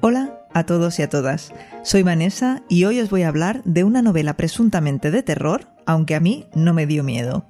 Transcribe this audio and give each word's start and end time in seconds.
Hola 0.00 0.38
a 0.54 0.64
todos 0.64 0.98
y 0.98 1.02
a 1.02 1.08
todas. 1.08 1.52
Soy 1.82 2.02
Vanessa 2.02 2.62
y 2.68 2.84
hoy 2.84 3.00
os 3.00 3.10
voy 3.10 3.22
a 3.22 3.28
hablar 3.28 3.62
de 3.64 3.84
una 3.84 4.00
novela 4.00 4.34
presuntamente 4.34 5.10
de 5.10 5.22
terror, 5.22 5.66
aunque 5.86 6.14
a 6.14 6.20
mí 6.20 6.46
no 6.54 6.72
me 6.72 6.86
dio 6.86 7.02
miedo. 7.02 7.46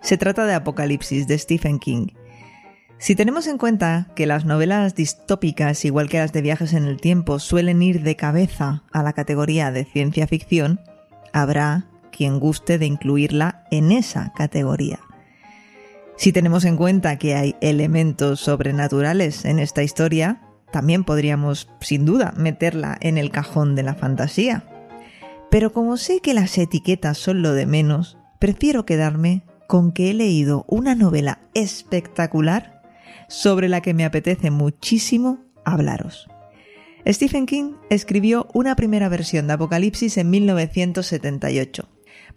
Se 0.00 0.16
trata 0.16 0.46
de 0.46 0.54
Apocalipsis 0.54 1.26
de 1.26 1.38
Stephen 1.38 1.78
King. 1.78 2.08
Si 2.98 3.14
tenemos 3.14 3.46
en 3.46 3.58
cuenta 3.58 4.08
que 4.16 4.26
las 4.26 4.44
novelas 4.44 4.94
distópicas, 4.94 5.84
igual 5.84 6.08
que 6.08 6.18
las 6.18 6.32
de 6.32 6.42
viajes 6.42 6.72
en 6.72 6.84
el 6.86 7.00
tiempo, 7.00 7.38
suelen 7.38 7.80
ir 7.82 8.02
de 8.02 8.16
cabeza 8.16 8.82
a 8.92 9.02
la 9.02 9.12
categoría 9.12 9.70
de 9.70 9.84
ciencia 9.84 10.26
ficción, 10.26 10.80
habrá 11.32 11.86
quien 12.10 12.38
guste 12.38 12.78
de 12.78 12.86
incluirla 12.86 13.64
en 13.70 13.92
esa 13.92 14.32
categoría. 14.34 15.00
Si 16.16 16.32
tenemos 16.32 16.64
en 16.64 16.76
cuenta 16.76 17.16
que 17.16 17.36
hay 17.36 17.54
elementos 17.60 18.40
sobrenaturales 18.40 19.44
en 19.44 19.60
esta 19.60 19.82
historia, 19.82 20.42
también 20.72 21.04
podríamos, 21.04 21.68
sin 21.80 22.04
duda, 22.04 22.34
meterla 22.36 22.98
en 23.00 23.18
el 23.18 23.30
cajón 23.30 23.74
de 23.76 23.84
la 23.84 23.94
fantasía. 23.94 24.64
Pero 25.50 25.72
como 25.72 25.96
sé 25.96 26.20
que 26.20 26.34
las 26.34 26.58
etiquetas 26.58 27.18
son 27.18 27.42
lo 27.42 27.52
de 27.52 27.66
menos, 27.66 28.18
prefiero 28.38 28.84
quedarme 28.84 29.44
con 29.68 29.92
que 29.92 30.10
he 30.10 30.14
leído 30.14 30.64
una 30.68 30.94
novela 30.94 31.40
espectacular 31.54 32.82
sobre 33.28 33.68
la 33.68 33.80
que 33.80 33.94
me 33.94 34.04
apetece 34.04 34.50
muchísimo 34.50 35.38
hablaros. 35.64 36.28
Stephen 37.06 37.46
King 37.46 37.74
escribió 37.90 38.48
una 38.52 38.76
primera 38.76 39.08
versión 39.08 39.46
de 39.46 39.54
Apocalipsis 39.54 40.16
en 40.18 40.30
1978. 40.30 41.88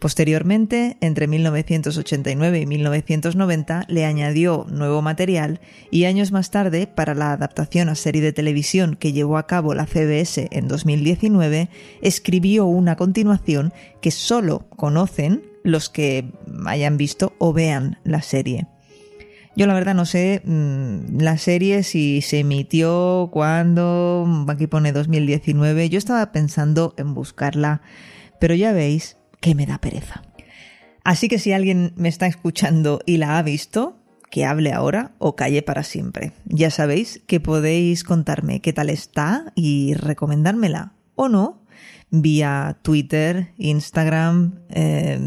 Posteriormente, 0.02 0.96
entre 1.00 1.28
1989 1.28 2.58
y 2.58 2.66
1990, 2.66 3.84
le 3.86 4.04
añadió 4.04 4.66
nuevo 4.68 5.00
material 5.00 5.60
y 5.92 6.06
años 6.06 6.32
más 6.32 6.50
tarde, 6.50 6.88
para 6.88 7.14
la 7.14 7.30
adaptación 7.30 7.88
a 7.88 7.94
serie 7.94 8.20
de 8.20 8.32
televisión 8.32 8.96
que 8.96 9.12
llevó 9.12 9.38
a 9.38 9.46
cabo 9.46 9.74
la 9.74 9.86
CBS 9.86 10.48
en 10.50 10.66
2019, 10.66 11.68
escribió 12.00 12.66
una 12.66 12.96
continuación 12.96 13.72
que 14.00 14.10
solo 14.10 14.66
conocen 14.70 15.44
los 15.62 15.88
que 15.88 16.32
hayan 16.66 16.96
visto 16.96 17.34
o 17.38 17.52
vean 17.52 18.00
la 18.02 18.22
serie. 18.22 18.66
Yo 19.54 19.68
la 19.68 19.74
verdad 19.74 19.94
no 19.94 20.04
sé 20.04 20.42
mmm, 20.44 21.20
la 21.20 21.38
serie 21.38 21.84
si 21.84 22.22
se 22.22 22.40
emitió, 22.40 23.30
cuándo, 23.32 24.46
aquí 24.48 24.66
pone 24.66 24.90
2019, 24.90 25.90
yo 25.90 25.98
estaba 25.98 26.32
pensando 26.32 26.92
en 26.96 27.14
buscarla, 27.14 27.82
pero 28.40 28.56
ya 28.56 28.72
veis 28.72 29.21
que 29.42 29.54
me 29.54 29.66
da 29.66 29.76
pereza. 29.76 30.22
Así 31.04 31.28
que 31.28 31.38
si 31.38 31.52
alguien 31.52 31.92
me 31.96 32.08
está 32.08 32.26
escuchando 32.26 33.00
y 33.04 33.18
la 33.18 33.36
ha 33.36 33.42
visto, 33.42 33.98
que 34.30 34.46
hable 34.46 34.72
ahora 34.72 35.12
o 35.18 35.36
calle 35.36 35.60
para 35.60 35.82
siempre. 35.82 36.32
Ya 36.46 36.70
sabéis 36.70 37.20
que 37.26 37.38
podéis 37.38 38.04
contarme 38.04 38.60
qué 38.60 38.72
tal 38.72 38.88
está 38.88 39.52
y 39.54 39.92
recomendármela 39.92 40.94
o 41.14 41.28
no 41.28 41.62
vía 42.12 42.78
Twitter, 42.82 43.54
Instagram, 43.56 44.60
eh, 44.68 45.18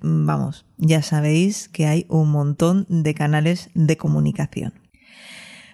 vamos, 0.00 0.66
ya 0.78 1.02
sabéis 1.02 1.68
que 1.68 1.86
hay 1.86 2.06
un 2.08 2.30
montón 2.30 2.86
de 2.88 3.12
canales 3.12 3.68
de 3.74 3.96
comunicación. 3.96 4.72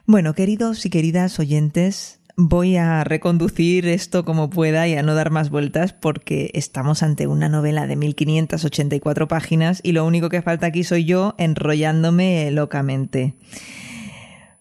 Bueno, 0.07 0.35
queridos 0.35 0.87
y 0.87 0.91
queridas 0.91 1.39
oyentes, 1.39 2.21
voy 2.41 2.77
a 2.77 3.03
reconducir 3.03 3.89
esto 3.89 4.25
como 4.25 4.49
pueda 4.49 4.87
y 4.87 4.95
a 4.95 5.03
no 5.03 5.17
dar 5.17 5.33
más 5.33 5.51
vueltas 5.51 5.93
porque 5.93 6.53
estamos 6.55 7.03
ante 7.03 7.27
una 7.27 7.49
novela 7.49 7.89
de 7.89 7.97
1584 7.97 9.27
páginas 9.27 9.81
y 9.83 9.91
lo 9.91 10.07
único 10.07 10.29
que 10.29 10.41
falta 10.41 10.67
aquí 10.67 10.85
soy 10.85 11.05
yo 11.05 11.35
enrollándome 11.37 12.49
locamente. 12.53 13.35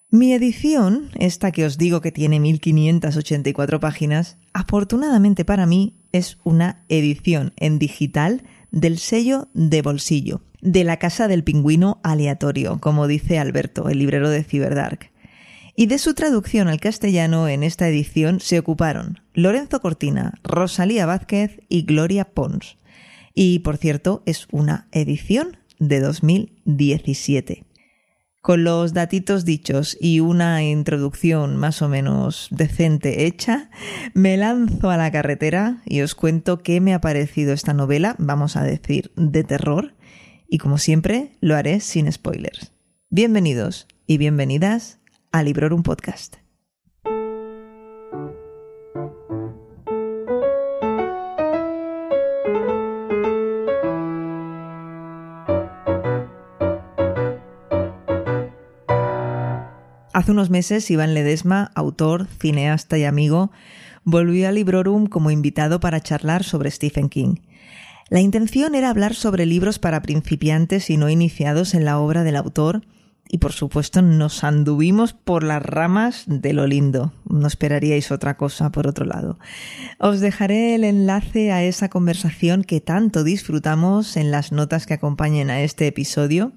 Mi 0.09 0.33
edición, 0.33 1.11
esta 1.19 1.51
que 1.51 1.65
os 1.65 1.77
digo 1.77 2.01
que 2.01 2.11
tiene 2.11 2.39
1584 2.39 3.79
páginas, 3.79 4.39
afortunadamente 4.53 5.45
para 5.45 5.67
mí 5.67 5.99
es 6.11 6.39
una 6.43 6.83
edición 6.89 7.53
en 7.57 7.77
digital 7.77 8.41
del 8.71 8.97
sello 8.97 9.49
de 9.53 9.83
bolsillo, 9.83 10.41
de 10.61 10.83
la 10.83 10.97
casa 10.97 11.27
del 11.27 11.43
pingüino 11.43 11.99
aleatorio, 12.03 12.79
como 12.79 13.05
dice 13.05 13.37
Alberto, 13.37 13.87
el 13.87 13.99
librero 13.99 14.31
de 14.31 14.43
Cyberdark 14.43 15.11
y 15.79 15.85
de 15.85 15.99
su 15.99 16.15
traducción 16.15 16.67
al 16.67 16.79
castellano 16.79 17.47
en 17.47 17.61
esta 17.61 17.87
edición 17.87 18.39
se 18.39 18.57
ocuparon 18.57 19.19
Lorenzo 19.35 19.79
Cortina, 19.79 20.33
Rosalía 20.43 21.05
Vázquez 21.05 21.61
y 21.69 21.83
Gloria 21.83 22.25
Pons. 22.25 22.79
Y 23.35 23.59
por 23.59 23.77
cierto, 23.77 24.23
es 24.25 24.47
una 24.51 24.87
edición 24.91 25.57
de 25.77 25.99
2017. 25.99 27.63
Con 28.41 28.63
los 28.63 28.93
datitos 28.93 29.45
dichos 29.45 29.95
y 30.01 30.19
una 30.19 30.63
introducción 30.63 31.55
más 31.57 31.83
o 31.83 31.89
menos 31.89 32.47
decente 32.49 33.27
hecha, 33.27 33.69
me 34.15 34.35
lanzo 34.35 34.89
a 34.89 34.97
la 34.97 35.11
carretera 35.11 35.83
y 35.85 36.01
os 36.01 36.15
cuento 36.15 36.63
qué 36.63 36.81
me 36.81 36.95
ha 36.95 37.01
parecido 37.01 37.53
esta 37.53 37.75
novela, 37.75 38.15
vamos 38.17 38.55
a 38.55 38.63
decir, 38.63 39.11
de 39.15 39.43
terror, 39.43 39.93
y 40.49 40.57
como 40.57 40.79
siempre 40.79 41.33
lo 41.39 41.55
haré 41.55 41.81
sin 41.81 42.11
spoilers. 42.11 42.71
Bienvenidos 43.11 43.85
y 44.07 44.17
bienvenidas 44.17 44.97
a 45.37 45.43
Librorum 45.43 45.83
Podcast. 45.83 46.37
Hace 60.11 60.31
unos 60.31 60.49
meses 60.49 60.89
Iván 60.89 61.13
Ledesma, 61.13 61.71
autor, 61.75 62.25
cineasta 62.39 62.97
y 62.97 63.03
amigo, 63.03 63.51
volvió 64.03 64.47
a 64.47 64.51
Librorum 64.51 65.05
como 65.05 65.29
invitado 65.29 65.79
para 65.79 66.01
charlar 66.01 66.43
sobre 66.43 66.71
Stephen 66.71 67.09
King. 67.09 67.35
La 68.09 68.21
intención 68.21 68.73
era 68.73 68.89
hablar 68.89 69.13
sobre 69.13 69.45
libros 69.45 69.77
para 69.77 70.01
principiantes 70.01 70.89
y 70.89 70.97
no 70.97 71.09
iniciados 71.09 71.75
en 71.75 71.85
la 71.85 71.99
obra 71.99 72.23
del 72.23 72.37
autor, 72.37 72.81
y 73.29 73.39
por 73.39 73.51
supuesto 73.51 74.01
nos 74.01 74.43
anduvimos 74.43 75.13
por 75.13 75.43
las 75.43 75.61
ramas 75.61 76.23
de 76.27 76.53
lo 76.53 76.67
lindo. 76.67 77.13
No 77.27 77.47
esperaríais 77.47 78.11
otra 78.11 78.37
cosa 78.37 78.71
por 78.71 78.87
otro 78.87 79.05
lado. 79.05 79.37
Os 79.99 80.19
dejaré 80.19 80.75
el 80.75 80.83
enlace 80.83 81.51
a 81.51 81.63
esa 81.63 81.89
conversación 81.89 82.63
que 82.63 82.81
tanto 82.81 83.23
disfrutamos 83.23 84.17
en 84.17 84.31
las 84.31 84.51
notas 84.51 84.85
que 84.85 84.93
acompañen 84.93 85.49
a 85.49 85.61
este 85.61 85.87
episodio. 85.87 86.53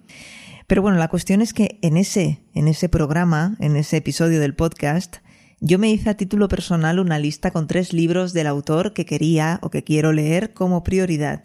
Pero 0.66 0.82
bueno, 0.82 0.98
la 0.98 1.08
cuestión 1.08 1.42
es 1.42 1.52
que 1.52 1.78
en 1.82 1.96
ese, 1.96 2.42
en 2.54 2.68
ese 2.68 2.88
programa, 2.88 3.56
en 3.58 3.76
ese 3.76 3.96
episodio 3.96 4.38
del 4.40 4.54
podcast, 4.54 5.16
yo 5.58 5.78
me 5.78 5.90
hice 5.90 6.10
a 6.10 6.16
título 6.16 6.48
personal 6.48 7.00
una 7.00 7.18
lista 7.18 7.50
con 7.50 7.66
tres 7.66 7.92
libros 7.92 8.32
del 8.32 8.46
autor 8.46 8.92
que 8.92 9.04
quería 9.04 9.58
o 9.62 9.70
que 9.70 9.82
quiero 9.82 10.12
leer 10.12 10.54
como 10.54 10.84
prioridad. 10.84 11.42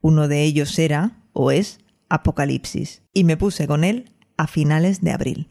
Uno 0.00 0.28
de 0.28 0.42
ellos 0.42 0.78
era, 0.78 1.22
o 1.32 1.52
es, 1.52 1.78
Apocalipsis, 2.08 3.02
y 3.14 3.24
me 3.24 3.36
puse 3.36 3.66
con 3.66 3.82
él 3.82 4.15
a 4.36 4.46
finales 4.46 5.00
de 5.00 5.12
abril. 5.12 5.50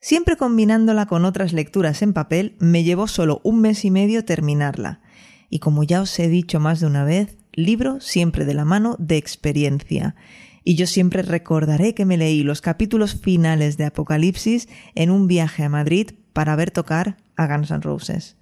Siempre 0.00 0.36
combinándola 0.36 1.06
con 1.06 1.24
otras 1.24 1.52
lecturas 1.52 2.02
en 2.02 2.12
papel, 2.12 2.56
me 2.58 2.84
llevó 2.84 3.08
solo 3.08 3.40
un 3.42 3.60
mes 3.60 3.84
y 3.84 3.90
medio 3.90 4.24
terminarla. 4.24 5.00
Y 5.48 5.60
como 5.60 5.82
ya 5.82 6.02
os 6.02 6.18
he 6.18 6.28
dicho 6.28 6.60
más 6.60 6.80
de 6.80 6.86
una 6.86 7.04
vez, 7.04 7.38
libro 7.52 8.00
siempre 8.00 8.44
de 8.44 8.54
la 8.54 8.64
mano 8.64 8.96
de 8.98 9.16
experiencia. 9.16 10.14
Y 10.62 10.74
yo 10.74 10.86
siempre 10.86 11.22
recordaré 11.22 11.94
que 11.94 12.04
me 12.04 12.16
leí 12.16 12.42
los 12.42 12.60
capítulos 12.60 13.14
finales 13.14 13.76
de 13.76 13.84
Apocalipsis 13.84 14.68
en 14.94 15.10
un 15.10 15.26
viaje 15.26 15.64
a 15.64 15.68
Madrid 15.68 16.10
para 16.32 16.56
ver 16.56 16.70
tocar 16.70 17.16
a 17.36 17.46
Guns 17.46 17.70
N' 17.70 17.80
Roses. 17.80 18.36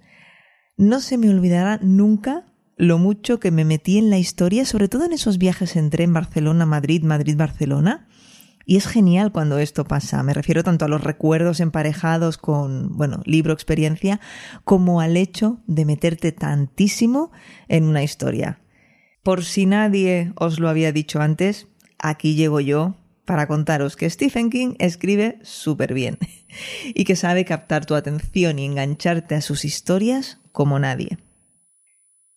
No 0.75 0.99
se 0.99 1.17
me 1.17 1.29
olvidará 1.29 1.79
nunca 1.81 2.45
lo 2.75 2.97
mucho 2.97 3.39
que 3.39 3.51
me 3.51 3.65
metí 3.65 3.97
en 3.97 4.09
la 4.09 4.17
historia, 4.17 4.65
sobre 4.65 4.87
todo 4.87 5.05
en 5.05 5.13
esos 5.13 5.37
viajes 5.37 5.75
en 5.75 5.89
tren 5.89 6.11
Barcelona-Madrid, 6.11 7.03
Madrid-Barcelona, 7.03 8.07
y 8.65 8.77
es 8.77 8.87
genial 8.87 9.31
cuando 9.31 9.59
esto 9.59 9.83
pasa. 9.85 10.23
Me 10.23 10.33
refiero 10.33 10.63
tanto 10.63 10.85
a 10.85 10.87
los 10.87 11.03
recuerdos 11.03 11.59
emparejados 11.59 12.37
con, 12.37 12.95
bueno, 12.97 13.21
libro, 13.25 13.53
experiencia, 13.53 14.19
como 14.63 15.01
al 15.01 15.17
hecho 15.17 15.59
de 15.67 15.85
meterte 15.85 16.31
tantísimo 16.31 17.31
en 17.67 17.85
una 17.85 18.03
historia. 18.03 18.59
Por 19.21 19.43
si 19.43 19.65
nadie 19.65 20.33
os 20.35 20.59
lo 20.59 20.69
había 20.69 20.91
dicho 20.91 21.21
antes, 21.21 21.67
aquí 21.99 22.35
llego 22.35 22.59
yo 22.59 22.95
para 23.25 23.47
contaros 23.47 23.95
que 23.95 24.09
Stephen 24.09 24.49
King 24.49 24.75
escribe 24.79 25.39
súper 25.43 25.93
bien 25.93 26.17
y 26.93 27.05
que 27.05 27.15
sabe 27.15 27.45
captar 27.45 27.85
tu 27.85 27.95
atención 27.95 28.59
y 28.59 28.65
engancharte 28.65 29.35
a 29.35 29.41
sus 29.41 29.65
historias 29.65 30.39
como 30.51 30.79
nadie. 30.79 31.17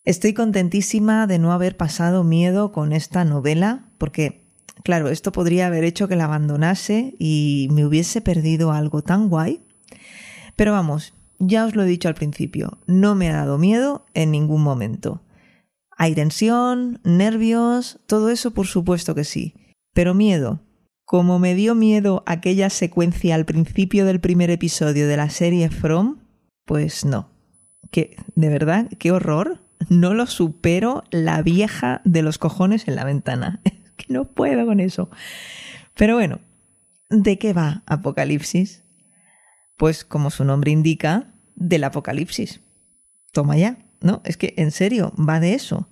Estoy 0.05 0.35
contentísima 0.35 1.27
de 1.27 1.41
no 1.41 1.53
haber 1.53 1.77
pasado 1.77 2.23
miedo 2.23 2.71
con 2.71 2.93
esta 2.93 3.25
novela 3.25 3.91
porque 3.99 4.46
Claro, 4.85 5.09
esto 5.09 5.33
podría 5.33 5.67
haber 5.67 5.85
hecho 5.85 6.09
que 6.09 6.17
la 6.17 6.25
abandonase 6.25 7.15
y 7.19 7.69
me 7.73 7.85
hubiese 7.85 8.21
perdido 8.21 8.73
algo 8.73 9.03
tan 9.03 9.29
guay. 9.29 9.63
Pero 10.55 10.73
vamos, 10.73 11.15
ya 11.39 11.65
os 11.65 11.75
lo 11.75 11.83
he 11.83 11.87
dicho 11.87 12.09
al 12.09 12.15
principio, 12.15 12.79
no 12.87 13.15
me 13.15 13.29
ha 13.31 13.37
dado 13.37 13.59
miedo 13.59 14.07
en 14.15 14.31
ningún 14.31 14.63
momento. 14.63 15.23
Hay 15.99 16.15
tensión, 16.15 17.01
nervios, 17.05 18.01
todo 18.07 18.31
eso 18.31 18.53
por 18.53 18.67
supuesto 18.67 19.15
que 19.15 19.25
sí. 19.25 19.55
Pero 19.95 20.15
miedo. 20.15 20.61
Como 21.05 21.39
me 21.39 21.55
dio 21.55 21.75
miedo 21.75 22.23
aquella 22.27 22.69
secuencia 22.69 23.35
al 23.35 23.45
principio 23.45 24.05
del 24.05 24.21
primer 24.21 24.51
episodio 24.51 25.07
de 25.07 25.17
la 25.17 25.31
serie 25.31 25.71
From, 25.71 26.19
pues 26.65 27.05
no. 27.05 27.31
Que, 27.91 28.17
de 28.35 28.49
verdad, 28.49 28.89
qué 28.99 29.13
horror. 29.13 29.63
No 29.89 30.15
lo 30.15 30.27
supero 30.27 31.05
la 31.11 31.43
vieja 31.43 32.03
de 32.05 32.23
los 32.23 32.39
cojones 32.39 32.89
en 32.89 32.97
la 32.97 33.05
ventana. 33.05 33.61
Que 34.07 34.13
no 34.13 34.25
puedo 34.25 34.67
con 34.67 34.81
eso. 34.81 35.11
Pero 35.95 36.17
bueno, 36.17 36.41
¿de 37.09 37.39
qué 37.39 37.53
va 37.53 37.83
Apocalipsis? 37.87 38.85
Pues 39.77 40.05
como 40.05 40.31
su 40.31 40.45
nombre 40.45 40.71
indica, 40.71 41.33
del 41.57 41.85
apocalipsis. 41.85 42.61
Toma 43.33 43.57
ya, 43.57 43.79
¿no? 44.01 44.23
Es 44.25 44.37
que 44.37 44.55
en 44.57 44.71
serio, 44.71 45.13
va 45.17 45.41
de 45.41 45.55
eso. 45.55 45.89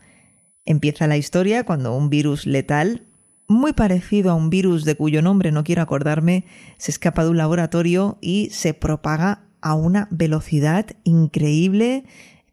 Empieza 0.65 1.07
la 1.07 1.17
historia 1.17 1.65
cuando 1.65 1.97
un 1.97 2.09
virus 2.09 2.47
letal, 2.47 3.07
muy 3.49 3.73
parecido 3.73 4.31
a 4.31 4.35
un 4.35 4.49
virus 4.49 4.85
de 4.85 4.95
cuyo 4.95 5.21
nombre 5.21 5.53
no 5.53 5.65
quiero 5.65 5.83
acordarme, 5.83 6.45
se 6.79 6.91
escapa 6.91 7.25
de 7.25 7.31
un 7.31 7.37
laboratorio 7.37 8.19
y 8.21 8.49
se 8.51 8.73
propaga 8.73 9.45
a 9.61 9.75
una 9.75 10.09
velocidad 10.11 10.87
increíble, 11.05 12.05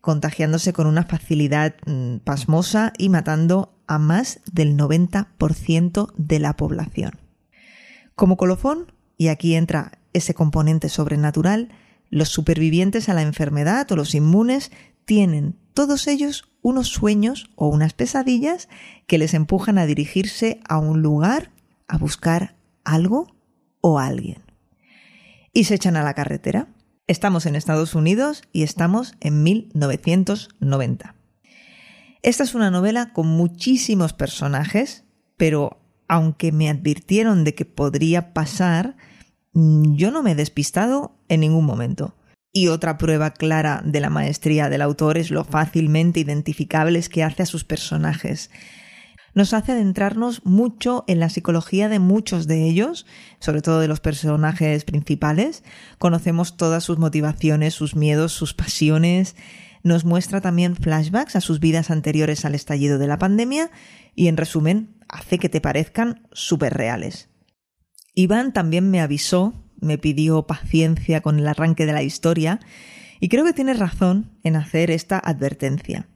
contagiándose 0.01 0.74
con 0.74 0.88
una 0.88 1.04
facilidad 1.04 1.75
mm, 1.86 2.18
pasmosa 2.18 2.92
y 2.97 3.09
matando 3.09 3.81
a 3.91 3.99
más 3.99 4.39
del 4.49 4.77
90% 4.77 6.13
de 6.15 6.39
la 6.39 6.55
población. 6.55 7.19
Como 8.15 8.38
colofón, 8.38 8.93
y 9.17 9.27
aquí 9.27 9.55
entra 9.55 9.99
ese 10.13 10.33
componente 10.33 10.88
sobrenatural, 10.88 11.73
los 12.09 12.29
supervivientes 12.29 13.09
a 13.09 13.13
la 13.13 13.21
enfermedad 13.21 13.91
o 13.91 13.97
los 13.97 14.15
inmunes 14.15 14.71
tienen 15.03 15.57
todos 15.73 16.07
ellos 16.07 16.45
unos 16.61 16.88
sueños 16.88 17.49
o 17.55 17.67
unas 17.67 17.91
pesadillas 17.91 18.69
que 19.07 19.17
les 19.17 19.33
empujan 19.33 19.77
a 19.77 19.85
dirigirse 19.85 20.61
a 20.69 20.77
un 20.77 21.01
lugar 21.01 21.51
a 21.89 21.97
buscar 21.97 22.55
algo 22.85 23.35
o 23.81 23.99
alguien. 23.99 24.41
Y 25.51 25.65
se 25.65 25.75
echan 25.75 25.97
a 25.97 26.03
la 26.03 26.13
carretera. 26.13 26.69
Estamos 27.07 27.45
en 27.45 27.57
Estados 27.57 27.94
Unidos 27.94 28.44
y 28.53 28.63
estamos 28.63 29.15
en 29.19 29.44
1990. 29.44 31.20
Esta 32.23 32.44
es 32.44 32.56
una 32.56 32.71
novela 32.71 33.13
con 33.13 33.27
muchísimos 33.27 34.13
personajes, 34.13 35.06
pero 35.38 35.79
aunque 36.07 36.51
me 36.51 36.69
advirtieron 36.69 37.44
de 37.44 37.56
que 37.56 37.65
podría 37.65 38.33
pasar, 38.33 38.95
Mm, 39.53 39.95
yo 39.95 40.12
no 40.12 40.23
me 40.23 40.31
he 40.31 40.35
despistado 40.35 41.18
en 41.27 41.41
ningún 41.41 41.65
momento. 41.65 42.15
Y 42.53 42.68
otra 42.68 42.97
prueba 42.97 43.31
clara 43.31 43.81
de 43.85 44.00
la 44.00 44.09
maestría 44.09 44.69
del 44.69 44.81
autor 44.81 45.18
es 45.18 45.31
lo 45.31 45.44
fácilmente 45.44 46.19
identificables 46.19 47.09
que 47.09 47.23
hace 47.23 47.44
a 47.44 47.45
sus 47.45 47.63
personajes. 47.63 48.50
Nos 49.33 49.53
hace 49.53 49.71
adentrarnos 49.71 50.45
mucho 50.45 51.06
en 51.07 51.21
la 51.21 51.29
psicología 51.29 51.88
de 51.88 52.00
muchos 52.00 52.47
de 52.47 52.68
ellos, 52.68 53.06
sobre 53.39 53.62
todo 53.62 53.79
de 53.79 53.88
los 53.88 54.01
personajes 54.01 54.83
principales. 54.83 55.63
Conocemos 56.00 56.57
todas 56.57 56.83
sus 56.83 56.97
motivaciones, 56.97 57.73
sus 57.73 57.95
miedos, 57.95 58.33
sus 58.33 58.53
pasiones. 58.53 59.38
Nos 59.83 60.06
muestra 60.06 60.42
también 60.42 60.75
flashbacks 60.75 61.36
a 61.36 61.42
sus 61.42 61.60
vidas 61.60 61.89
anteriores 61.89 62.45
al 62.45 62.56
estallido 62.56 63.00
de 63.00 63.07
la 63.07 63.18
pandemia 63.18 63.72
y, 64.16 64.28
en 64.28 64.38
resumen, 64.38 64.98
hace 65.10 65.39
que 65.39 65.50
te 65.50 65.62
parezcan 65.62 66.28
súper 66.31 66.74
reales. 66.74 67.30
Iván 68.13 68.54
también 68.54 68.92
me 68.92 69.01
avisó, 69.01 69.54
me 69.80 69.98
pidió 69.98 70.45
paciencia 70.45 71.22
con 71.22 71.39
el 71.39 71.48
arranque 71.48 71.86
de 71.86 71.94
la 71.94 72.04
historia, 72.04 72.60
y 73.19 73.30
creo 73.30 73.45
que 73.45 73.54
tiene 73.54 73.74
razón 73.74 74.31
en 74.44 74.56
hacer 74.56 74.92
esta 74.92 75.19
advertencia. 75.19 76.07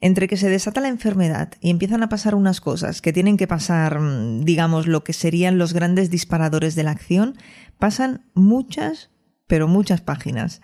Entre 0.00 0.28
que 0.28 0.36
se 0.36 0.50
desata 0.50 0.82
la 0.82 0.88
enfermedad 0.88 1.54
y 1.60 1.70
empiezan 1.70 2.02
a 2.02 2.10
pasar 2.10 2.34
unas 2.34 2.60
cosas 2.60 3.00
que 3.00 3.14
tienen 3.14 3.38
que 3.38 3.46
pasar, 3.46 3.98
mm, 3.98 4.44
digamos, 4.44 4.86
lo 4.86 5.02
que 5.02 5.14
serían 5.14 5.56
los 5.56 5.72
grandes 5.72 6.10
disparadores 6.10 6.74
de 6.74 6.82
la 6.82 6.90
acción, 6.90 7.36
pasan 7.78 8.26
muchas, 8.34 9.10
pero 9.46 9.68
muchas 9.68 10.02
páginas. 10.02 10.60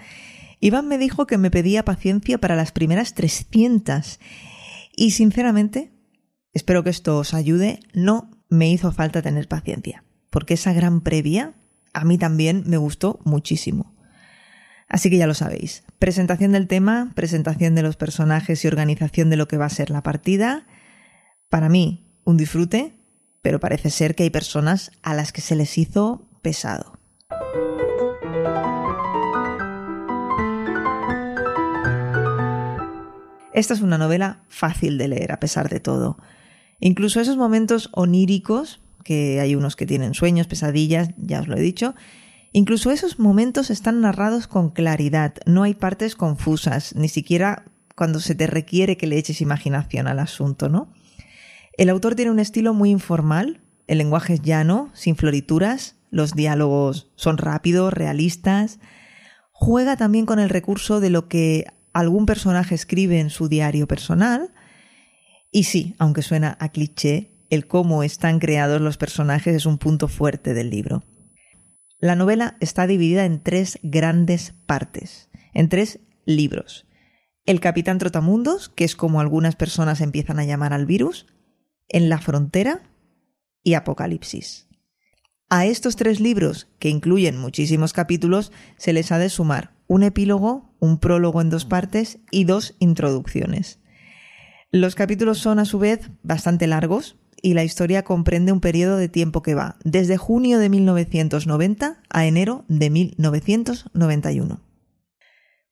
Iván 0.63 0.87
me 0.87 0.97
dijo 0.97 1.27
que 1.27 1.39
me 1.39 1.51
pedía 1.51 1.85
paciencia 1.85 2.39
para 2.39 2.57
las 2.57 2.73
primeras 2.73 3.15
300 3.15 4.21
y 4.97 5.11
sinceramente, 5.11 5.93
espero 6.53 6.85
que 6.85 6.91
esto 6.91 7.19
os 7.19 7.35
ayude, 7.35 7.81
no 7.93 8.31
me 8.49 8.71
hizo 8.71 8.93
falta 8.93 9.23
tener 9.23 9.49
paciencia 9.49 10.05
porque 10.33 10.55
esa 10.55 10.73
gran 10.73 11.03
previa 11.03 11.53
a 11.93 12.05
mí 12.05 12.17
también 12.17 12.63
me 12.67 12.79
gustó 12.79 13.21
muchísimo. 13.25 13.95
Así 14.89 15.11
que 15.11 15.19
ya 15.19 15.27
lo 15.27 15.35
sabéis. 15.35 15.85
Presentación 15.99 16.53
del 16.53 16.69
tema, 16.69 17.13
presentación 17.15 17.75
de 17.75 17.83
los 17.83 17.97
personajes 17.97 18.65
y 18.65 18.69
organización 18.69 19.31
de 19.31 19.37
lo 19.37 19.47
que 19.47 19.59
va 19.59 19.67
a 19.67 19.71
ser 19.71 19.91
la 19.91 20.03
partida. 20.03 20.67
Para 21.51 21.69
mí, 21.69 22.17
un 22.25 22.37
disfrute, 22.37 22.95
pero 23.43 23.61
parece 23.61 23.91
ser 23.91 24.15
que 24.15 24.23
hay 24.23 24.31
personas 24.31 24.93
a 25.03 25.13
las 25.13 25.33
que 25.33 25.43
se 25.43 25.57
les 25.57 25.77
hizo 25.77 26.31
pesado. 26.41 27.02
Esta 33.53 33.75
es 33.75 33.81
una 33.81 33.99
novela 33.99 34.43
fácil 34.49 34.99
de 34.99 35.09
leer 35.09 35.33
a 35.33 35.41
pesar 35.41 35.69
de 35.69 35.81
todo. 35.81 36.19
Incluso 36.81 37.21
esos 37.21 37.37
momentos 37.37 37.91
oníricos 37.93 38.81
que 39.05 39.41
hay 39.41 39.55
unos 39.55 39.77
que 39.77 39.87
tienen 39.87 40.15
sueños, 40.15 40.47
pesadillas, 40.47 41.11
ya 41.17 41.41
os 41.41 41.49
lo 41.49 41.57
he 41.57 41.61
dicho. 41.61 41.95
Incluso 42.53 42.91
esos 42.91 43.19
momentos 43.19 43.71
están 43.71 44.01
narrados 44.01 44.47
con 44.47 44.71
claridad, 44.71 45.35
no 45.47 45.63
hay 45.63 45.75
partes 45.75 46.17
confusas, 46.17 46.95
ni 46.95 47.09
siquiera 47.09 47.65
cuando 47.97 48.21
se 48.21 48.35
te 48.35 48.47
requiere 48.47 48.97
que 48.97 49.07
le 49.07 49.17
eches 49.19 49.41
imaginación 49.41 50.07
al 50.07 50.19
asunto, 50.19 50.69
¿no? 50.69 50.93
El 51.79 51.89
autor 51.89 52.15
tiene 52.15 52.31
un 52.31 52.39
estilo 52.39 52.75
muy 52.75 52.91
informal, 52.91 53.61
el 53.87 53.99
lenguaje 53.99 54.35
es 54.35 54.43
llano, 54.43 54.91
sin 54.93 55.17
florituras, 55.17 55.97
los 56.11 56.35
diálogos 56.35 57.11
son 57.17 57.39
rápidos, 57.39 57.93
realistas. 57.93 58.79
Juega 59.53 59.97
también 59.97 60.27
con 60.27 60.39
el 60.39 60.51
recurso 60.51 61.01
de 61.01 61.11
lo 61.11 61.29
que 61.29 61.67
algún 61.93 62.27
personaje 62.27 62.75
escribe 62.75 63.21
en 63.21 63.31
su 63.31 63.49
diario 63.49 63.87
personal. 63.87 64.53
Y 65.51 65.65
sí, 65.65 65.95
aunque 65.99 66.23
suena 66.23 66.57
a 66.61 66.71
cliché, 66.71 67.33
el 67.51 67.67
cómo 67.67 68.03
están 68.03 68.39
creados 68.39 68.81
los 68.81 68.97
personajes 68.97 69.55
es 69.55 69.67
un 69.67 69.79
punto 69.79 70.09
fuerte 70.09 70.55
del 70.55 70.71
libro. 70.71 71.05
La 71.99 72.17
novela 72.17 72.57
está 72.61 72.87
dividida 72.87 73.25
en 73.25 73.43
tres 73.43 73.79
grandes 73.83 74.55
partes, 74.67 75.31
en 75.55 75.69
tres 75.69 76.01
libros. 76.25 76.87
El 77.45 77.61
Capitán 77.61 77.99
Trotamundos, 77.99 78.69
que 78.69 78.85
es 78.85 78.97
como 78.97 79.21
algunas 79.21 79.57
personas 79.57 80.01
empiezan 80.01 80.39
a 80.39 80.45
llamar 80.45 80.73
al 80.73 80.87
virus, 80.87 81.27
En 81.89 82.09
la 82.09 82.19
frontera 82.19 82.81
y 83.63 83.75
Apocalipsis. 83.75 84.69
A 85.51 85.67
estos 85.67 85.97
tres 85.97 86.21
libros, 86.21 86.69
que 86.79 86.89
incluyen 86.89 87.37
muchísimos 87.37 87.93
capítulos, 87.93 88.51
se 88.79 88.95
les 88.95 89.13
ha 89.13 89.19
de 89.19 89.29
sumar 89.29 89.75
un 89.93 90.05
epílogo, 90.05 90.75
un 90.81 90.97
prólogo 90.97 91.43
en 91.43 91.51
dos 91.51 91.67
partes 91.67 92.19
y 92.31 92.45
dos 92.45 92.77
introducciones. 92.79 93.79
Los 94.71 94.95
capítulos 94.95 95.39
son 95.39 95.59
a 95.59 95.67
su 95.67 95.79
vez 95.79 96.11
bastante 96.23 96.67
largos, 96.67 97.17
y 97.43 97.53
la 97.53 97.65
historia 97.65 98.03
comprende 98.03 98.53
un 98.53 98.61
periodo 98.61 98.97
de 98.97 99.09
tiempo 99.09 99.43
que 99.43 99.55
va 99.55 99.77
desde 99.85 100.17
junio 100.17 100.59
de 100.59 100.71
1990 100.71 102.01
a 102.09 102.25
enero 102.25 102.65
de 102.69 102.89
1991. 102.89 104.61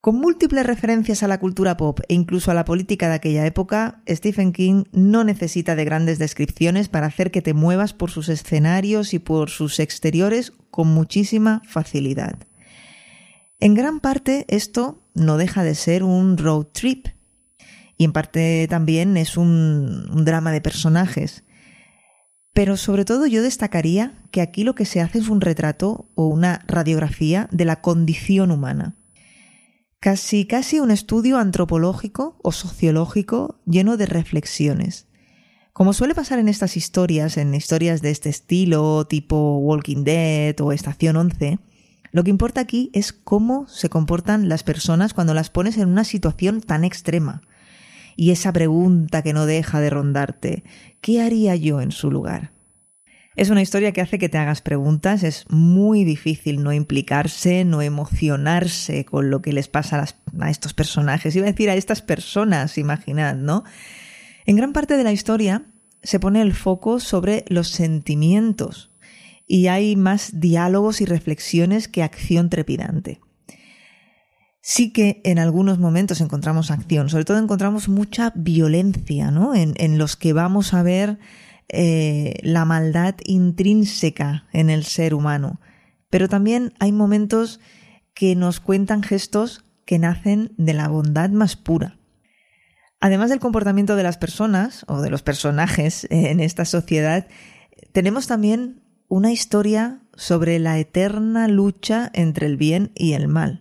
Con 0.03 0.17
múltiples 0.17 0.67
referencias 0.67 1.23
a 1.23 1.29
la 1.29 1.41
cultura 1.41 1.77
pop 1.77 2.01
e 2.09 2.15
incluso 2.15 2.51
a 2.51 2.55
la 2.55 2.65
política 2.65 3.09
de 3.09 3.15
aquella 3.15 3.47
época, 3.47 4.03
Stephen 4.09 4.53
King 4.53 4.85
no 4.93 5.25
necesita 5.25 5.77
de 5.77 5.85
grandes 5.85 6.19
descripciones 6.19 6.89
para 6.89 7.07
hacer 7.07 7.31
que 7.31 7.43
te 7.43 7.55
muevas 7.55 7.95
por 7.95 8.11
sus 8.11 8.29
escenarios 8.29 9.15
y 9.15 9.19
por 9.19 9.49
sus 9.49 9.79
exteriores 9.79 10.53
con 10.71 10.89
muchísima 10.89 11.63
facilidad. 11.67 12.50
En 13.61 13.75
gran 13.75 14.01
parte 14.01 14.47
esto 14.49 15.03
no 15.15 15.37
deja 15.37 15.63
de 15.63 15.75
ser 15.75 16.03
un 16.03 16.39
road 16.39 16.67
trip 16.73 17.09
y 17.97 18.05
en 18.05 18.13
parte 18.13 18.67
también 18.69 19.17
es 19.17 19.37
un, 19.37 20.25
drama 20.25 20.51
de 20.53 20.63
personajes 20.63 21.45
pero 22.53 22.77
sobre 22.77 23.05
todo 23.05 23.27
yo 23.27 23.43
destacaría 23.43 24.25
que 24.31 24.41
aquí 24.41 24.65
lo 24.65 24.75
que 24.75 24.85
se 24.85 25.01
hace 25.01 25.19
es 25.19 25.29
un 25.29 25.41
retrato 25.41 26.11
o 26.15 26.27
una 26.27 26.65
radiografía 26.67 27.49
de 27.53 27.65
la 27.65 27.81
condición 27.81 28.51
humana. 28.51 28.97
Casi 30.01 30.47
casi 30.47 30.81
un 30.81 30.91
estudio 30.91 31.39
antropológico 31.39 32.39
o 32.43 32.53
sociológico 32.53 33.61
lleno 33.67 33.97
de 33.97 34.07
reflexiones. 34.07 35.07
Como 35.73 35.93
suele 35.93 36.15
pasar 36.15 36.39
en 36.39 36.49
estas 36.49 36.77
historias, 36.77 37.37
en 37.37 37.55
historias 37.55 38.03
de 38.03 38.11
este 38.11 38.29
estilo, 38.29 39.07
tipo 39.07 39.59
Walking 39.59 40.03
Dead 40.05 40.61
o 40.61 40.73
Estación 40.73 41.17
11, 41.17 41.59
lo 42.13 42.25
que 42.25 42.31
importa 42.31 42.61
aquí 42.61 42.91
es 42.93 43.13
cómo 43.13 43.67
se 43.69 43.89
comportan 43.89 44.49
las 44.49 44.63
personas 44.63 45.15
cuando 45.15 45.35
las 45.35 45.51
pones 45.51 45.77
en 45.77 45.89
una 45.89 46.05
situación 46.05 46.61
tan 46.61 46.85
extrema, 46.85 47.43
y 48.17 48.33
esa 48.33 48.53
pregunta 48.53 49.23
que 49.23 49.33
no 49.33 49.47
deja 49.47 49.81
de 49.81 49.91
rondarte, 49.91 50.65
¿qué 51.01 51.23
haría 51.23 51.57
yo 51.57 51.81
en 51.81 51.93
su 51.93 52.11
lugar? 52.11 52.53
Es 53.37 53.49
una 53.49 53.63
historia 53.63 53.93
que 53.93 54.01
hace 54.01 54.19
que 54.19 54.29
te 54.29 54.39
hagas 54.39 54.61
preguntas, 54.61 55.23
es 55.23 55.47
muy 55.49 56.05
difícil 56.05 56.63
no 56.63 56.73
implicarse, 56.73 57.65
no 57.65 57.81
emocionarse 57.81 59.05
con 59.05 59.31
lo 59.31 59.41
que 59.41 59.53
les 59.53 59.69
pasa 59.69 60.05
a, 60.39 60.51
estos 60.51 60.75
personajes, 60.75 61.35
iba 61.37 61.47
a 61.47 61.51
decir 61.53 61.71
a 61.71 61.75
estas 61.75 62.03
personas, 62.03 62.77
imaginad, 62.77 63.37
¿no? 63.37 63.65
En 64.45 64.57
gran 64.57 64.73
parte 64.73 64.97
de 64.97 65.05
la 65.05 65.13
historia 65.13 65.65
se 66.03 66.19
pone 66.19 66.43
el 66.43 66.53
foco 66.53 66.99
sobre 66.99 67.45
los 67.49 67.69
sentimientos 67.69 68.90
y 69.53 69.67
hay 69.67 69.97
más 69.97 70.39
diálogos 70.39 71.01
y 71.01 71.07
reflexiones 71.07 71.89
que 71.89 72.05
acción 72.05 72.51
trepidante. 72.51 73.19
Sí 74.63 74.93
que 74.93 75.21
en 75.25 75.41
algunos 75.41 75.81
momentos 75.81 76.21
encontramos 76.21 76.71
acción, 76.71 77.09
sobre 77.09 77.25
todo 77.25 77.39
encontramos 77.39 77.89
mucha 77.89 78.33
violencia, 78.37 79.33
¿no? 79.33 79.57
En, 79.57 79.75
en 79.79 79.99
los 79.99 80.15
que 80.15 80.33
vamos 80.33 80.73
a 80.73 80.85
ver 80.85 81.19
eh, 81.69 82.39
la 82.45 82.65
maldad 82.65 83.17
intrínseca 83.25 84.47
en 84.53 84.71
el 84.71 84.85
ser 84.85 85.15
humano. 85.15 85.61
Pero 86.11 86.29
también 86.29 86.73
hay 86.79 86.93
momentos 86.93 87.59
que 88.15 88.37
nos 88.37 88.61
cuentan 88.61 89.03
gestos 89.03 89.65
que 89.85 89.99
nacen 89.99 90.53
de 90.59 90.75
la 90.75 90.87
bondad 90.87 91.31
más 91.31 91.57
pura. 91.57 91.99
Además 93.01 93.31
del 93.31 93.41
comportamiento 93.41 93.97
de 93.97 94.05
las 94.05 94.17
personas 94.17 94.85
o 94.87 95.01
de 95.01 95.11
los 95.11 95.23
personajes 95.23 96.07
en 96.09 96.39
esta 96.39 96.65
sociedad, 96.65 97.27
tenemos 97.91 98.29
también 98.29 98.81
una 99.11 99.33
historia 99.33 100.01
sobre 100.15 100.61
la 100.61 100.79
eterna 100.79 101.49
lucha 101.49 102.11
entre 102.15 102.47
el 102.47 102.57
bien 102.57 102.93
y 102.95 103.15
el 103.15 103.27
mal. 103.27 103.61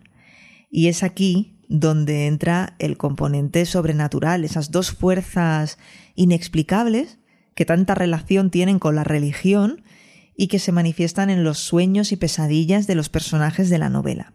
Y 0.69 0.89
es 0.89 1.01
aquí 1.01 1.57
donde 1.67 2.27
entra 2.27 2.75
el 2.77 2.97
componente 2.97 3.65
sobrenatural, 3.65 4.45
esas 4.45 4.69
dos 4.69 4.91
fuerzas 4.91 5.79
inexplicables 6.13 7.17
que 7.55 7.65
tanta 7.65 7.95
relación 7.95 8.51
tienen 8.51 8.77
con 8.77 8.95
la 8.95 9.03
religión 9.03 9.81
y 10.37 10.49
que 10.49 10.59
se 10.59 10.71
manifiestan 10.71 11.31
en 11.31 11.43
los 11.43 11.57
sueños 11.57 12.11
y 12.11 12.15
pesadillas 12.15 12.85
de 12.85 12.93
los 12.93 13.09
personajes 13.09 13.71
de 13.71 13.79
la 13.79 13.89
novela. 13.89 14.33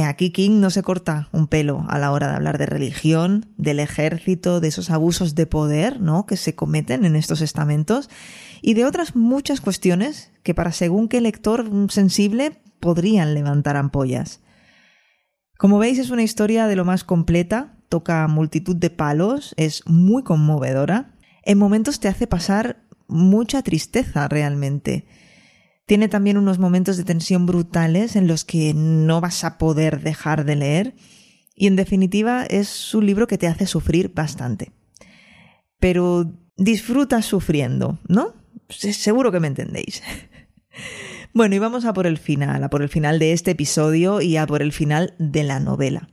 Aquí 0.00 0.30
King 0.30 0.60
no 0.60 0.70
se 0.70 0.82
corta 0.82 1.28
un 1.32 1.46
pelo 1.46 1.84
a 1.88 1.98
la 1.98 2.12
hora 2.12 2.28
de 2.28 2.36
hablar 2.36 2.56
de 2.56 2.66
religión, 2.66 3.46
del 3.58 3.78
ejército, 3.78 4.60
de 4.60 4.68
esos 4.68 4.90
abusos 4.90 5.34
de 5.34 5.46
poder, 5.46 6.00
¿no? 6.00 6.24
que 6.24 6.36
se 6.36 6.54
cometen 6.54 7.04
en 7.04 7.14
estos 7.14 7.42
estamentos 7.42 8.08
y 8.62 8.74
de 8.74 8.86
otras 8.86 9.14
muchas 9.14 9.60
cuestiones 9.60 10.32
que 10.42 10.54
para 10.54 10.72
según 10.72 11.08
qué 11.08 11.20
lector 11.20 11.68
sensible 11.90 12.60
podrían 12.80 13.34
levantar 13.34 13.76
ampollas. 13.76 14.40
Como 15.58 15.78
veis 15.78 15.98
es 15.98 16.10
una 16.10 16.22
historia 16.22 16.66
de 16.66 16.74
lo 16.74 16.84
más 16.84 17.04
completa, 17.04 17.76
toca 17.88 18.26
multitud 18.26 18.74
de 18.74 18.90
palos, 18.90 19.54
es 19.56 19.82
muy 19.86 20.22
conmovedora, 20.22 21.14
en 21.44 21.58
momentos 21.58 22.00
te 22.00 22.08
hace 22.08 22.26
pasar 22.26 22.82
mucha 23.08 23.62
tristeza 23.62 24.26
realmente. 24.26 25.06
Tiene 25.86 26.08
también 26.08 26.36
unos 26.36 26.58
momentos 26.58 26.96
de 26.96 27.04
tensión 27.04 27.46
brutales 27.46 28.16
en 28.16 28.26
los 28.26 28.44
que 28.44 28.72
no 28.74 29.20
vas 29.20 29.44
a 29.44 29.58
poder 29.58 30.00
dejar 30.00 30.44
de 30.44 30.56
leer 30.56 30.94
y 31.54 31.66
en 31.66 31.76
definitiva 31.76 32.44
es 32.44 32.94
un 32.94 33.06
libro 33.06 33.26
que 33.26 33.38
te 33.38 33.46
hace 33.46 33.66
sufrir 33.66 34.12
bastante. 34.14 34.72
Pero 35.78 36.32
disfrutas 36.56 37.26
sufriendo, 37.26 37.98
¿no? 38.08 38.34
Seguro 38.68 39.32
que 39.32 39.40
me 39.40 39.48
entendéis. 39.48 40.02
Bueno, 41.34 41.54
y 41.54 41.58
vamos 41.58 41.86
a 41.86 41.94
por 41.94 42.06
el 42.06 42.18
final, 42.18 42.62
a 42.62 42.68
por 42.68 42.82
el 42.82 42.90
final 42.90 43.18
de 43.18 43.32
este 43.32 43.52
episodio 43.52 44.20
y 44.20 44.36
a 44.36 44.46
por 44.46 44.60
el 44.60 44.70
final 44.70 45.14
de 45.18 45.44
la 45.44 45.60
novela. 45.60 46.10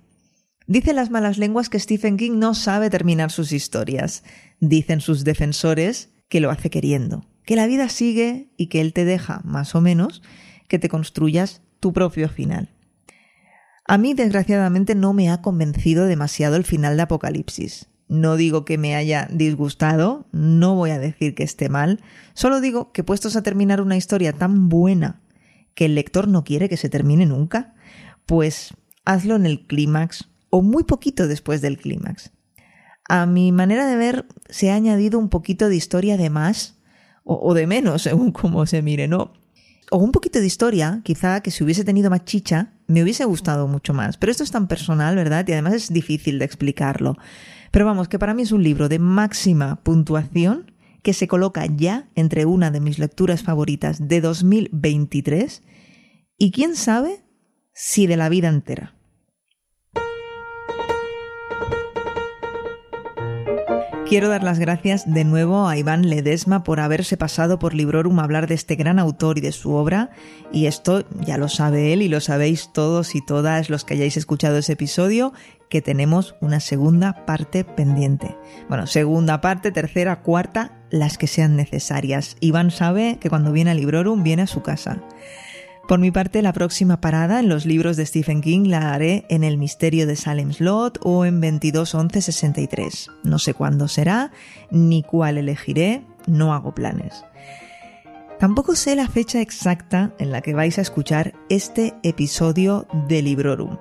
Dicen 0.66 0.96
las 0.96 1.10
malas 1.10 1.38
lenguas 1.38 1.68
que 1.68 1.78
Stephen 1.78 2.16
King 2.16 2.40
no 2.40 2.54
sabe 2.54 2.90
terminar 2.90 3.30
sus 3.30 3.52
historias. 3.52 4.24
Dicen 4.62 5.02
sus 5.02 5.26
defensores 5.26 6.10
que 6.30 6.40
lo 6.40 6.52
hace 6.52 6.70
queriendo, 6.70 7.26
que 7.50 7.56
la 7.56 7.66
vida 7.66 7.90
sigue 7.90 8.52
y 8.58 8.68
que 8.68 8.80
él 8.80 8.94
te 8.94 9.06
deja, 9.06 9.42
más 9.44 9.74
o 9.74 9.82
menos, 9.82 10.22
que 10.68 10.78
te 10.78 10.88
construyas 10.88 11.64
tu 11.80 11.94
propio 11.94 12.30
final. 12.30 12.70
A 13.88 13.98
mí, 13.98 14.14
desgraciadamente, 14.14 14.94
no 14.94 15.14
me 15.14 15.32
ha 15.32 15.42
convencido 15.42 16.06
demasiado 16.06 16.58
el 16.58 16.64
final 16.64 16.96
de 16.96 17.02
Apocalipsis. 17.02 17.88
No 18.08 18.36
digo 18.36 18.66
que 18.66 18.78
me 18.78 18.96
haya 18.96 19.28
disgustado, 19.32 20.28
no 20.32 20.76
voy 20.76 20.92
a 20.92 21.00
decir 21.00 21.34
que 21.34 21.42
esté 21.42 21.70
mal, 21.70 22.04
solo 22.36 22.62
digo 22.62 22.92
que 22.92 23.04
puestos 23.04 23.36
a 23.36 23.42
terminar 23.42 23.82
una 23.82 23.98
historia 23.98 24.32
tan 24.32 24.70
buena 24.70 25.20
que 25.74 25.86
el 25.86 25.96
lector 25.96 26.28
no 26.28 26.44
quiere 26.44 26.70
que 26.70 26.78
se 26.78 26.88
termine 26.88 27.26
nunca, 27.26 27.74
pues 28.28 28.76
hazlo 29.06 29.36
en 29.36 29.48
el 29.48 29.66
clímax 29.66 30.30
o 30.52 30.62
muy 30.62 30.84
poquito 30.84 31.28
después 31.28 31.62
del 31.62 31.80
clímax. 31.80 32.30
A 33.06 33.26
mi 33.26 33.52
manera 33.52 33.88
de 33.88 33.96
ver 33.96 34.28
se 34.50 34.70
ha 34.70 34.76
añadido 34.76 35.18
un 35.18 35.30
poquito 35.30 35.68
de 35.68 35.78
historia 35.78 36.16
de 36.16 36.30
más 36.30 36.79
o, 37.24 37.54
de 37.54 37.68
menos, 37.68 38.02
según 38.04 38.32
cómo 38.32 38.66
se 38.66 38.82
mire, 38.82 39.08
¿no? 39.08 39.34
O 39.92 39.98
un 39.98 40.12
poquito 40.12 40.40
de 40.40 40.46
historia, 40.46 41.02
quizá 41.04 41.42
que 41.42 41.50
si 41.50 41.64
hubiese 41.64 41.84
tenido 41.84 42.10
más 42.10 42.24
chicha, 42.26 42.74
me 42.88 43.02
hubiese 43.02 43.26
gustado 43.26 43.68
mucho 43.68 43.94
más. 43.94 44.18
Pero 44.18 44.32
esto 44.32 44.44
es 44.44 44.52
tan 44.52 44.68
personal, 44.68 45.16
¿verdad? 45.16 45.48
Y 45.48 45.54
además 45.54 45.74
es 45.74 45.92
difícil 45.92 46.38
de 46.38 46.46
explicarlo. 46.46 47.18
Pero 47.72 47.86
vamos, 47.86 48.08
que 48.08 48.20
para 48.20 48.34
mí 48.36 48.44
es 48.44 48.52
un 48.52 48.62
libro 48.62 48.88
de 48.88 49.00
máxima 49.00 49.82
puntuación 49.84 50.72
que 51.02 51.14
se 51.14 51.28
coloca 51.28 51.66
ya 51.66 52.10
entre 52.16 52.46
una 52.46 52.72
de 52.72 52.82
mis 52.82 53.00
lecturas 53.00 53.42
favoritas 53.42 54.08
de 54.08 54.22
2023 54.22 55.64
y 56.38 56.52
quién 56.52 56.76
sabe 56.76 57.24
si 57.74 58.08
de 58.08 58.18
la 58.18 58.30
vida 58.30 58.50
entera. 58.50 58.99
Quiero 64.10 64.28
dar 64.28 64.42
las 64.42 64.58
gracias 64.58 65.04
de 65.06 65.24
nuevo 65.24 65.68
a 65.68 65.78
Iván 65.78 66.10
Ledesma 66.10 66.64
por 66.64 66.80
haberse 66.80 67.16
pasado 67.16 67.60
por 67.60 67.76
Librorum 67.76 68.20
a 68.20 68.24
hablar 68.24 68.48
de 68.48 68.56
este 68.56 68.76
gran 68.76 68.98
autor 68.98 69.38
y 69.38 69.42
de 69.42 69.52
su 69.52 69.74
obra. 69.74 70.10
Y 70.52 70.66
esto 70.66 71.06
ya 71.24 71.38
lo 71.38 71.48
sabe 71.48 71.94
él 71.94 72.02
y 72.02 72.08
lo 72.08 72.20
sabéis 72.20 72.74
todos 72.74 73.14
y 73.14 73.24
todas 73.24 73.70
los 73.70 73.86
que 73.86 73.94
hayáis 73.94 74.18
escuchado 74.18 74.58
ese 74.58 74.74
episodio, 74.74 75.32
que 75.70 75.84
tenemos 75.84 76.34
una 76.42 76.60
segunda 76.60 77.24
parte 77.28 77.64
pendiente. 77.64 78.36
Bueno, 78.68 78.88
segunda 78.88 79.42
parte, 79.42 79.72
tercera, 79.72 80.24
cuarta, 80.24 80.80
las 80.90 81.20
que 81.20 81.28
sean 81.28 81.56
necesarias. 81.56 82.36
Iván 82.40 82.72
sabe 82.72 83.20
que 83.22 83.30
cuando 83.30 83.52
viene 83.52 83.70
a 83.70 83.76
Librorum 83.76 84.24
viene 84.24 84.42
a 84.42 84.48
su 84.48 84.64
casa. 84.64 85.04
Por 85.90 85.98
mi 85.98 86.12
parte, 86.12 86.44
la 86.44 86.54
próxima 86.54 87.02
parada 87.02 87.40
en 87.40 87.50
los 87.50 87.66
libros 87.66 87.98
de 87.98 88.06
Stephen 88.06 88.42
King 88.42 88.68
la 88.68 88.94
haré 88.94 89.26
en 89.28 89.44
El 89.44 89.58
misterio 89.58 90.06
de 90.06 90.16
Salem 90.16 90.54
Slot 90.54 91.00
o 91.02 91.26
en 91.26 91.42
221163. 91.42 93.10
No 93.24 93.40
sé 93.40 93.56
cuándo 93.56 93.88
será, 93.88 94.32
ni 94.70 95.02
cuál 95.02 95.40
elegiré, 95.40 96.06
no 96.28 96.54
hago 96.54 96.76
planes. 96.76 97.26
Tampoco 98.38 98.76
sé 98.76 98.96
la 98.96 99.08
fecha 99.08 99.42
exacta 99.42 100.14
en 100.20 100.32
la 100.32 100.42
que 100.42 100.54
vais 100.54 100.78
a 100.78 100.82
escuchar 100.82 101.34
este 101.50 101.96
episodio 102.04 102.86
de 103.08 103.24
Librorum. 103.24 103.80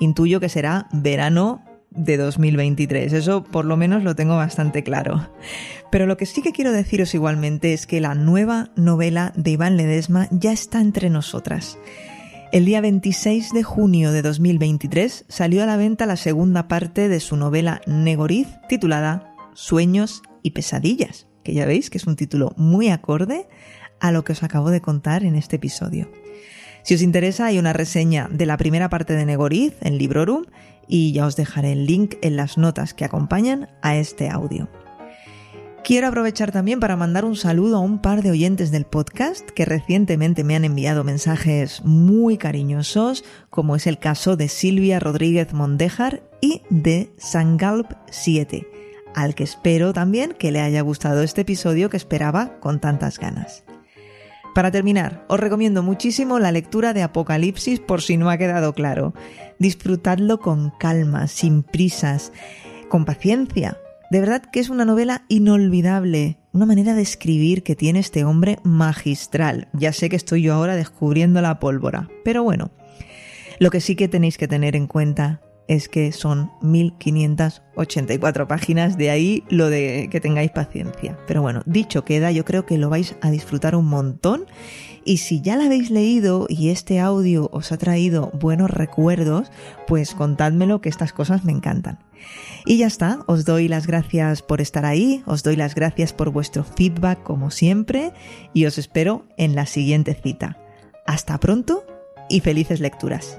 Intuyo 0.00 0.40
que 0.40 0.50
será 0.50 0.86
verano 0.92 1.64
de 1.90 2.16
2023. 2.16 3.12
Eso 3.12 3.44
por 3.44 3.64
lo 3.64 3.76
menos 3.76 4.02
lo 4.02 4.14
tengo 4.14 4.36
bastante 4.36 4.82
claro. 4.82 5.30
Pero 5.90 6.06
lo 6.06 6.16
que 6.16 6.26
sí 6.26 6.42
que 6.42 6.52
quiero 6.52 6.72
deciros 6.72 7.14
igualmente 7.14 7.72
es 7.72 7.86
que 7.86 8.00
la 8.00 8.14
nueva 8.14 8.70
novela 8.76 9.32
de 9.36 9.52
Iván 9.52 9.76
Ledesma 9.76 10.28
ya 10.30 10.52
está 10.52 10.80
entre 10.80 11.10
nosotras. 11.10 11.78
El 12.50 12.64
día 12.64 12.80
26 12.80 13.52
de 13.52 13.62
junio 13.62 14.10
de 14.10 14.22
2023 14.22 15.26
salió 15.28 15.62
a 15.62 15.66
la 15.66 15.76
venta 15.76 16.06
la 16.06 16.16
segunda 16.16 16.66
parte 16.66 17.08
de 17.08 17.20
su 17.20 17.36
novela 17.36 17.82
Negoriz 17.86 18.48
titulada 18.68 19.34
Sueños 19.52 20.22
y 20.42 20.52
Pesadillas, 20.52 21.26
que 21.44 21.52
ya 21.52 21.66
veis 21.66 21.90
que 21.90 21.98
es 21.98 22.06
un 22.06 22.16
título 22.16 22.54
muy 22.56 22.88
acorde 22.88 23.48
a 24.00 24.12
lo 24.12 24.24
que 24.24 24.32
os 24.32 24.42
acabo 24.42 24.70
de 24.70 24.80
contar 24.80 25.24
en 25.24 25.34
este 25.34 25.56
episodio. 25.56 26.10
Si 26.88 26.94
os 26.94 27.02
interesa, 27.02 27.44
hay 27.44 27.58
una 27.58 27.74
reseña 27.74 28.30
de 28.32 28.46
la 28.46 28.56
primera 28.56 28.88
parte 28.88 29.12
de 29.12 29.26
Negoriz 29.26 29.74
en 29.82 29.98
Librorum 29.98 30.46
y 30.86 31.12
ya 31.12 31.26
os 31.26 31.36
dejaré 31.36 31.72
el 31.72 31.84
link 31.84 32.14
en 32.22 32.34
las 32.36 32.56
notas 32.56 32.94
que 32.94 33.04
acompañan 33.04 33.68
a 33.82 33.96
este 33.98 34.30
audio. 34.30 34.70
Quiero 35.84 36.08
aprovechar 36.08 36.50
también 36.50 36.80
para 36.80 36.96
mandar 36.96 37.26
un 37.26 37.36
saludo 37.36 37.76
a 37.76 37.80
un 37.80 38.00
par 38.00 38.22
de 38.22 38.30
oyentes 38.30 38.70
del 38.70 38.86
podcast 38.86 39.50
que 39.50 39.66
recientemente 39.66 40.44
me 40.44 40.56
han 40.56 40.64
enviado 40.64 41.04
mensajes 41.04 41.84
muy 41.84 42.38
cariñosos, 42.38 43.22
como 43.50 43.76
es 43.76 43.86
el 43.86 43.98
caso 43.98 44.36
de 44.36 44.48
Silvia 44.48 44.98
Rodríguez 44.98 45.52
Mondejar 45.52 46.22
y 46.40 46.62
de 46.70 47.12
Sangalp 47.18 47.92
7, 48.10 48.66
al 49.14 49.34
que 49.34 49.44
espero 49.44 49.92
también 49.92 50.32
que 50.32 50.52
le 50.52 50.60
haya 50.60 50.80
gustado 50.80 51.22
este 51.22 51.42
episodio 51.42 51.90
que 51.90 51.98
esperaba 51.98 52.58
con 52.60 52.80
tantas 52.80 53.18
ganas. 53.18 53.67
Para 54.54 54.70
terminar, 54.70 55.24
os 55.28 55.38
recomiendo 55.38 55.82
muchísimo 55.82 56.38
la 56.38 56.52
lectura 56.52 56.92
de 56.92 57.02
Apocalipsis 57.02 57.80
por 57.80 58.02
si 58.02 58.16
no 58.16 58.30
ha 58.30 58.38
quedado 58.38 58.72
claro. 58.72 59.14
Disfrutadlo 59.58 60.40
con 60.40 60.70
calma, 60.78 61.28
sin 61.28 61.62
prisas, 61.62 62.32
con 62.88 63.04
paciencia. 63.04 63.78
De 64.10 64.20
verdad 64.20 64.42
que 64.42 64.60
es 64.60 64.70
una 64.70 64.84
novela 64.84 65.24
inolvidable, 65.28 66.38
una 66.52 66.66
manera 66.66 66.94
de 66.94 67.02
escribir 67.02 67.62
que 67.62 67.76
tiene 67.76 67.98
este 68.00 68.24
hombre 68.24 68.58
magistral. 68.64 69.68
Ya 69.74 69.92
sé 69.92 70.08
que 70.08 70.16
estoy 70.16 70.42
yo 70.42 70.54
ahora 70.54 70.76
descubriendo 70.76 71.42
la 71.42 71.60
pólvora, 71.60 72.08
pero 72.24 72.42
bueno, 72.42 72.70
lo 73.58 73.70
que 73.70 73.80
sí 73.80 73.96
que 73.96 74.08
tenéis 74.08 74.38
que 74.38 74.48
tener 74.48 74.74
en 74.76 74.86
cuenta 74.86 75.40
es 75.68 75.88
que 75.88 76.12
son 76.12 76.50
1584 76.62 78.48
páginas, 78.48 78.96
de 78.96 79.10
ahí 79.10 79.44
lo 79.50 79.70
de 79.70 80.08
que 80.10 80.20
tengáis 80.20 80.50
paciencia. 80.50 81.18
Pero 81.26 81.42
bueno, 81.42 81.62
dicho 81.66 82.04
queda, 82.04 82.32
yo 82.32 82.44
creo 82.44 82.66
que 82.66 82.78
lo 82.78 82.88
vais 82.88 83.14
a 83.20 83.30
disfrutar 83.30 83.76
un 83.76 83.86
montón 83.86 84.46
Y 85.04 85.18
si 85.18 85.40
ya 85.40 85.56
la 85.56 85.64
habéis 85.64 85.90
leído 85.90 86.46
y 86.50 86.68
este 86.68 87.00
audio 87.00 87.48
os 87.50 87.72
ha 87.72 87.78
traído 87.78 88.30
buenos 88.34 88.70
recuerdos, 88.70 89.50
pues 89.86 90.14
contádmelo 90.14 90.82
que 90.82 90.90
estas 90.90 91.14
cosas 91.14 91.44
me 91.44 91.52
encantan. 91.52 91.98
Y 92.66 92.76
ya 92.76 92.88
está, 92.88 93.20
os 93.26 93.46
doy 93.46 93.68
las 93.68 93.86
gracias 93.86 94.42
por 94.42 94.60
estar 94.60 94.84
ahí, 94.84 95.22
os 95.24 95.42
doy 95.42 95.56
las 95.56 95.74
gracias 95.74 96.12
por 96.12 96.30
vuestro 96.30 96.62
feedback 96.62 97.22
como 97.22 97.50
siempre 97.50 98.12
y 98.52 98.66
os 98.66 98.76
espero 98.76 99.24
en 99.38 99.54
la 99.54 99.64
siguiente 99.64 100.12
cita. 100.12 100.58
Hasta 101.06 101.40
pronto 101.40 101.86
y 102.28 102.40
felices 102.40 102.80
lecturas. 102.80 103.38